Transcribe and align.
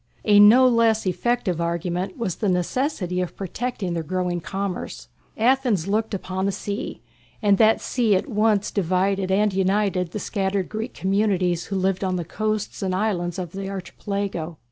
A 0.25 0.39
no 0.39 0.67
less 0.67 1.05
effective 1.05 1.61
argument 1.61 2.17
was 2.17 2.37
the 2.37 2.49
necessity 2.49 3.21
of 3.21 3.35
protecting 3.35 3.93
their 3.93 4.01
growing 4.01 4.39
commerce. 4.41 5.09
Athens 5.37 5.87
looked 5.87 6.15
upon 6.15 6.47
the 6.47 6.51
sea, 6.51 7.01
and 7.39 7.59
that 7.59 7.81
sea 7.81 8.15
at 8.15 8.27
once 8.27 8.71
divided 8.71 9.29
and 9.29 9.53
united 9.53 10.09
the 10.09 10.17
scattered 10.17 10.69
Greek 10.69 10.95
communities 10.95 11.65
who 11.65 11.75
lived 11.75 12.03
on 12.03 12.15
the 12.15 12.25
coasts 12.25 12.81
and 12.81 12.95
islands 12.95 13.37
of 13.37 13.51
the 13.51 13.69
Archipelago. 13.69 14.57